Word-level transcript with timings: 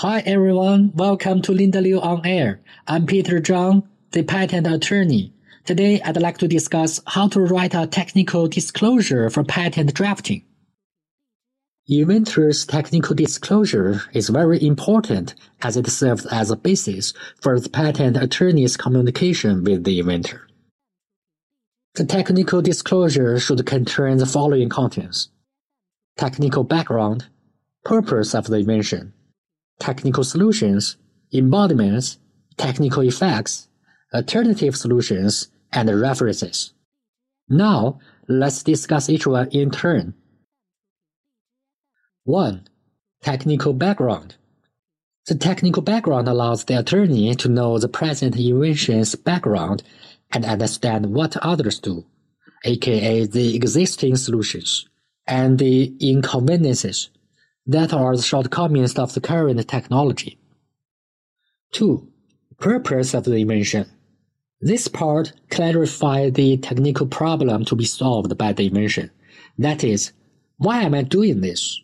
Hi 0.00 0.20
everyone, 0.20 0.92
welcome 0.94 1.42
to 1.42 1.50
Linda 1.50 1.80
Liu 1.80 2.00
on 2.00 2.24
Air. 2.24 2.60
I'm 2.86 3.04
Peter 3.04 3.40
Zhang, 3.40 3.82
the 4.12 4.22
patent 4.22 4.68
attorney. 4.68 5.32
Today 5.64 6.00
I'd 6.00 6.22
like 6.22 6.38
to 6.38 6.46
discuss 6.46 7.00
how 7.04 7.26
to 7.30 7.40
write 7.40 7.74
a 7.74 7.84
technical 7.88 8.46
disclosure 8.46 9.28
for 9.28 9.42
patent 9.42 9.92
drafting. 9.94 10.44
Inventor's 11.90 12.64
technical 12.64 13.16
disclosure 13.16 14.02
is 14.12 14.28
very 14.28 14.62
important 14.62 15.34
as 15.62 15.76
it 15.76 15.88
serves 15.88 16.26
as 16.26 16.52
a 16.52 16.56
basis 16.56 17.12
for 17.40 17.58
the 17.58 17.68
patent 17.68 18.16
attorney's 18.16 18.76
communication 18.76 19.64
with 19.64 19.82
the 19.82 19.98
inventor. 19.98 20.46
The 21.96 22.04
technical 22.04 22.62
disclosure 22.62 23.40
should 23.40 23.66
contain 23.66 24.18
the 24.18 24.26
following 24.26 24.68
contents. 24.68 25.30
Technical 26.16 26.62
background, 26.62 27.26
purpose 27.84 28.32
of 28.36 28.46
the 28.46 28.58
invention, 28.58 29.12
technical 29.78 30.24
solutions, 30.24 30.96
embodiments, 31.32 32.18
technical 32.56 33.02
effects, 33.02 33.68
alternative 34.14 34.76
solutions, 34.76 35.48
and 35.72 35.88
references. 36.00 36.72
Now, 37.48 38.00
let's 38.28 38.62
discuss 38.62 39.08
each 39.08 39.26
one 39.26 39.48
in 39.48 39.70
turn. 39.70 40.14
1. 42.24 42.68
Technical 43.22 43.72
background. 43.72 44.36
The 45.26 45.34
technical 45.34 45.82
background 45.82 46.28
allows 46.28 46.64
the 46.64 46.78
attorney 46.78 47.34
to 47.34 47.48
know 47.48 47.78
the 47.78 47.88
present 47.88 48.36
invention's 48.36 49.14
background 49.14 49.82
and 50.32 50.44
understand 50.44 51.14
what 51.14 51.36
others 51.38 51.78
do, 51.78 52.04
aka 52.64 53.26
the 53.26 53.54
existing 53.54 54.16
solutions, 54.16 54.86
and 55.26 55.58
the 55.58 55.94
inconveniences 56.00 57.10
that 57.68 57.92
are 57.92 58.16
the 58.16 58.22
shortcomings 58.22 58.98
of 58.98 59.12
the 59.14 59.20
current 59.20 59.68
technology. 59.68 60.38
2. 61.72 62.08
Purpose 62.58 63.14
of 63.14 63.24
the 63.24 63.36
invention. 63.36 63.86
This 64.60 64.88
part 64.88 65.34
clarifies 65.50 66.32
the 66.32 66.56
technical 66.56 67.06
problem 67.06 67.64
to 67.66 67.76
be 67.76 67.84
solved 67.84 68.36
by 68.36 68.52
the 68.54 68.66
invention. 68.66 69.10
That 69.58 69.84
is, 69.84 70.12
why 70.56 70.82
am 70.82 70.94
I 70.94 71.02
doing 71.02 71.42
this? 71.42 71.80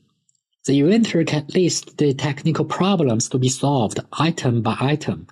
The 0.65 0.81
inventor 0.81 1.23
can 1.25 1.47
list 1.55 1.99
the 1.99 2.15
technical 2.15 2.65
problems 2.65 3.29
to 3.29 3.39
be 3.39 3.51
solved 3.51 4.01
item 4.15 4.63
by 4.63 4.77
item. 4.81 5.27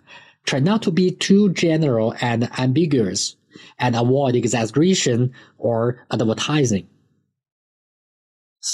Try 0.44 0.61
not 0.61 0.83
to 0.83 0.91
be 0.91 1.11
too 1.11 1.53
general 1.55 2.14
and 2.20 2.50
ambiguous, 2.61 3.37
and 3.78 3.97
avoid 3.97 4.34
exaggeration 4.34 5.33
or 5.56 6.05
advertising. 6.11 6.89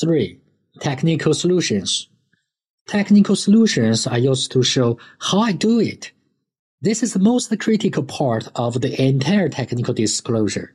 3. 0.00 0.40
Technical 0.80 1.34
solutions. 1.34 2.08
Technical 2.86 3.36
solutions 3.36 4.06
are 4.06 4.18
used 4.18 4.52
to 4.52 4.62
show 4.62 4.98
how 5.18 5.40
I 5.40 5.52
do 5.52 5.80
it. 5.80 6.12
This 6.80 7.02
is 7.02 7.12
the 7.12 7.18
most 7.18 7.58
critical 7.58 8.04
part 8.04 8.48
of 8.54 8.80
the 8.80 9.02
entire 9.02 9.48
technical 9.48 9.92
disclosure, 9.92 10.72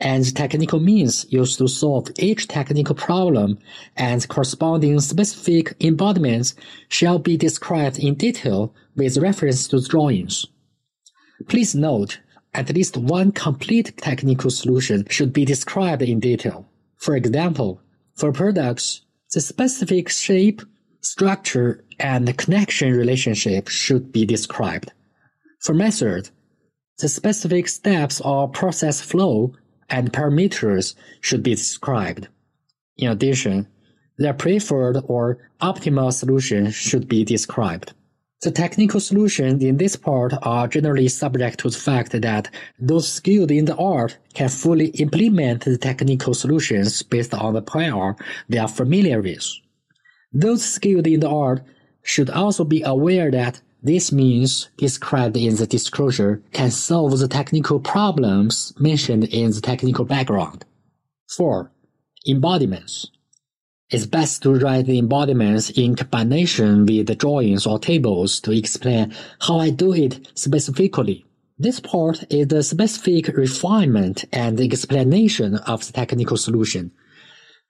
and 0.00 0.34
technical 0.34 0.80
means 0.80 1.26
used 1.32 1.58
to 1.58 1.68
solve 1.68 2.10
each 2.18 2.48
technical 2.48 2.96
problem 2.96 3.58
and 3.96 4.26
corresponding 4.28 4.98
specific 4.98 5.76
embodiments 5.78 6.56
shall 6.88 7.20
be 7.20 7.36
described 7.36 8.00
in 8.00 8.14
detail 8.14 8.74
with 8.96 9.18
reference 9.18 9.68
to 9.68 9.80
drawings. 9.80 10.46
Please 11.46 11.76
note, 11.76 12.18
at 12.52 12.74
least 12.74 12.96
one 12.96 13.30
complete 13.30 13.96
technical 13.98 14.50
solution 14.50 15.06
should 15.08 15.32
be 15.32 15.44
described 15.44 16.02
in 16.02 16.18
detail. 16.18 16.66
For 16.96 17.14
example, 17.14 17.80
for 18.16 18.32
products, 18.32 19.02
the 19.34 19.40
specific 19.40 20.08
shape, 20.08 20.62
structure, 21.00 21.84
and 21.98 22.38
connection 22.38 22.92
relationship 22.92 23.68
should 23.68 24.12
be 24.12 24.24
described. 24.24 24.92
For 25.58 25.74
method, 25.74 26.30
the 26.98 27.08
specific 27.08 27.68
steps 27.68 28.20
or 28.20 28.48
process 28.48 29.00
flow 29.00 29.54
and 29.90 30.12
parameters 30.12 30.94
should 31.20 31.42
be 31.42 31.56
described. 31.56 32.28
In 32.96 33.10
addition, 33.10 33.66
the 34.18 34.32
preferred 34.32 35.02
or 35.08 35.50
optimal 35.60 36.12
solution 36.12 36.70
should 36.70 37.08
be 37.08 37.24
described. 37.24 37.92
The 38.42 38.50
technical 38.50 39.00
solutions 39.00 39.62
in 39.62 39.78
this 39.78 39.96
part 39.96 40.34
are 40.42 40.68
generally 40.68 41.08
subject 41.08 41.60
to 41.60 41.70
the 41.70 41.78
fact 41.78 42.12
that 42.12 42.50
those 42.78 43.08
skilled 43.08 43.50
in 43.50 43.64
the 43.64 43.76
art 43.76 44.18
can 44.34 44.48
fully 44.48 44.88
implement 44.88 45.64
the 45.64 45.78
technical 45.78 46.34
solutions 46.34 47.02
based 47.02 47.32
on 47.32 47.54
the 47.54 47.62
prior 47.62 48.14
they 48.48 48.58
are 48.58 48.68
familiar 48.68 49.22
with. 49.22 49.50
Those 50.32 50.64
skilled 50.64 51.06
in 51.06 51.20
the 51.20 51.30
art 51.30 51.62
should 52.02 52.28
also 52.28 52.64
be 52.64 52.82
aware 52.82 53.30
that 53.30 53.62
this 53.82 54.12
means 54.12 54.68
described 54.78 55.36
in 55.36 55.56
the 55.56 55.66
disclosure 55.66 56.42
can 56.52 56.70
solve 56.70 57.18
the 57.18 57.28
technical 57.28 57.78
problems 57.80 58.72
mentioned 58.78 59.24
in 59.24 59.50
the 59.52 59.60
technical 59.60 60.04
background. 60.04 60.64
4. 61.28 61.70
Embodiments. 62.26 63.10
It's 63.90 64.06
best 64.06 64.42
to 64.42 64.54
write 64.54 64.86
the 64.86 64.98
embodiments 64.98 65.68
in 65.70 65.94
combination 65.94 66.86
with 66.86 67.06
the 67.06 67.14
drawings 67.14 67.66
or 67.66 67.78
tables 67.78 68.40
to 68.40 68.50
explain 68.50 69.14
how 69.40 69.58
I 69.58 69.70
do 69.70 69.92
it 69.92 70.26
specifically. 70.34 71.26
This 71.58 71.80
part 71.80 72.24
is 72.32 72.48
the 72.48 72.62
specific 72.62 73.28
refinement 73.36 74.24
and 74.32 74.58
explanation 74.58 75.56
of 75.56 75.86
the 75.86 75.92
technical 75.92 76.36
solution. 76.36 76.92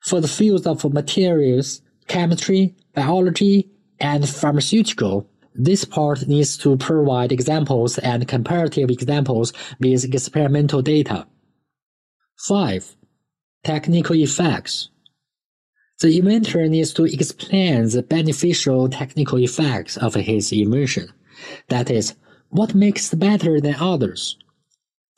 For 0.04 0.20
the 0.20 0.28
fields 0.28 0.66
of 0.66 0.84
materials, 0.92 1.82
chemistry, 2.06 2.76
biology, 2.94 3.70
and 3.98 4.28
pharmaceutical, 4.28 5.28
this 5.54 5.84
part 5.84 6.28
needs 6.28 6.56
to 6.58 6.76
provide 6.76 7.32
examples 7.32 7.98
and 7.98 8.26
comparative 8.26 8.88
examples 8.88 9.52
with 9.80 10.04
experimental 10.04 10.80
data. 10.80 11.26
5. 12.46 12.96
Technical 13.62 14.16
effects. 14.16 14.90
The 16.00 16.18
inventor 16.18 16.66
needs 16.68 16.92
to 16.94 17.04
explain 17.04 17.88
the 17.88 18.02
beneficial 18.02 18.88
technical 18.88 19.38
effects 19.38 19.96
of 19.96 20.14
his 20.14 20.50
invention. 20.50 21.12
That 21.68 21.88
is, 21.88 22.14
what 22.50 22.74
makes 22.74 23.12
it 23.12 23.16
better 23.18 23.60
than 23.60 23.76
others. 23.76 24.36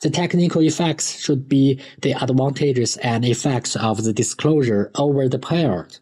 The 0.01 0.11
technical 0.11 0.61
effects 0.61 1.19
should 1.19 1.49
be 1.49 1.79
the 2.03 2.11
advantages 2.11 2.97
and 2.97 3.25
effects 3.25 3.75
of 3.75 4.03
the 4.03 4.13
disclosure 4.13 4.91
over 4.93 5.27
the 5.27 5.39
period, 5.39 5.97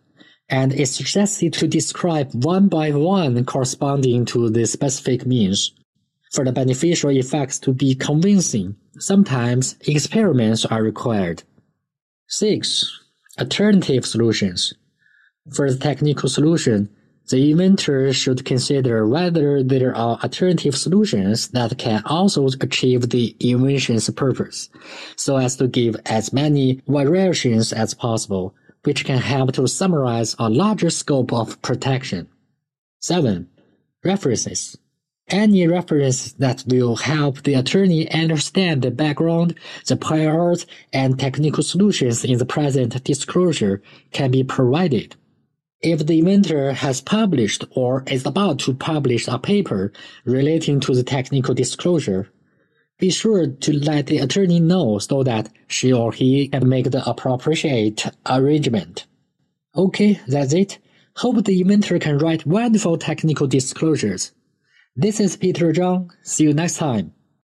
and 0.50 0.74
is 0.74 0.94
suggested 0.94 1.54
to 1.54 1.68
describe 1.68 2.34
one 2.34 2.68
by 2.68 2.92
one 2.92 3.46
corresponding 3.46 4.26
to 4.26 4.50
the 4.50 4.66
specific 4.66 5.26
means. 5.26 5.72
For 6.34 6.44
the 6.44 6.52
beneficial 6.52 7.12
effects 7.12 7.60
to 7.60 7.72
be 7.72 7.96
convincing, 7.96 8.76
sometimes 9.00 9.78
experiments 9.88 10.66
are 10.66 10.84
required. 10.84 11.44
6 12.28 13.05
alternative 13.40 14.06
solutions. 14.06 14.74
For 15.54 15.72
the 15.72 15.78
technical 15.78 16.30
solution, 16.30 16.90
the 17.30 17.52
inventor 17.52 18.14
should 18.14 18.46
consider 18.46 19.08
whether 19.08 19.64
there 19.64 19.96
are 19.96 20.20
alternative 20.22 20.76
solutions 20.76 21.48
that 21.50 21.78
can 21.78 22.04
also 22.06 22.48
achieve 22.48 23.10
the 23.10 23.36
invention's 23.40 24.10
purpose, 24.12 24.70
so 25.16 25.38
as 25.38 25.56
to 25.58 25.68
give 25.68 25.96
as 26.06 26.32
many 26.32 26.82
variations 26.88 27.74
as 27.74 27.96
possible, 27.96 28.54
which 28.84 29.06
can 29.06 29.18
help 29.18 29.54
to 29.54 29.68
summarize 29.68 30.36
a 30.38 30.50
larger 30.50 30.92
scope 30.92 31.34
of 31.34 31.60
protection. 31.64 32.28
7. 33.00 33.48
References. 34.04 34.78
Any 35.30 35.68
reference 35.68 36.34
that 36.34 36.64
will 36.68 36.98
help 36.98 37.42
the 37.42 37.56
attorney 37.56 38.12
understand 38.12 38.84
the 38.84 38.92
background, 38.92 39.56
the 39.88 39.96
prior 39.98 40.40
art, 40.40 40.68
and 40.94 41.20
technical 41.20 41.64
solutions 41.64 42.24
in 42.24 42.38
the 42.38 42.46
present 42.46 43.04
disclosure 43.04 43.82
can 44.12 44.30
be 44.30 44.44
provided. 44.44 45.16
If 45.82 46.06
the 46.06 46.20
inventor 46.20 46.74
has 46.74 47.02
published 47.02 47.66
or 47.72 48.04
is 48.06 48.26
about 48.26 48.60
to 48.60 48.76
publish 48.76 49.28
a 49.28 49.40
paper 49.40 49.92
relating 50.26 50.80
to 50.82 50.94
the 50.94 51.04
technical 51.04 51.56
disclosure, 51.56 52.30
be 53.00 53.10
sure 53.10 53.48
to 53.48 53.74
let 53.74 54.06
the 54.06 54.20
attorney 54.20 54.60
know 54.60 55.00
so 55.00 55.24
that 55.24 55.50
she 55.68 55.92
or 55.92 56.12
he 56.12 56.50
can 56.50 56.70
make 56.70 56.92
the 56.92 57.08
appropriate 57.10 58.06
arrangement. 58.30 59.08
Okay, 59.76 60.22
that's 60.28 60.54
it. 60.54 60.78
Hope 61.18 61.44
the 61.44 61.62
inventor 61.62 61.98
can 61.98 62.20
write 62.20 62.46
wonderful 62.46 62.98
technical 63.00 63.48
disclosures. 63.48 64.32
This 64.98 65.20
is 65.20 65.36
Peter 65.36 65.74
Zhang. 65.74 66.10
See 66.24 66.46
you 66.46 66.54
next 66.54 66.78
time. 66.78 67.12